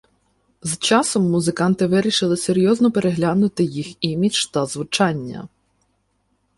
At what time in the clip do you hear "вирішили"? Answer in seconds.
1.87-2.37